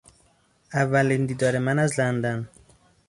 [0.77, 2.47] اولین دیدار من از لندن